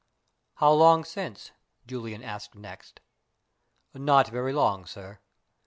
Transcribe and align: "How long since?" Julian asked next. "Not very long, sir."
"How 0.55 0.73
long 0.73 1.03
since?" 1.03 1.51
Julian 1.85 2.23
asked 2.23 2.55
next. 2.55 3.01
"Not 3.93 4.29
very 4.29 4.51
long, 4.51 4.87
sir." 4.87 5.19